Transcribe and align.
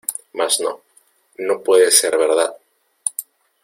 Mas 0.33 0.57
no, 0.59 0.81
no 1.37 1.61
puede 1.61 1.91
ser 1.91 2.17
verdad 2.17 2.57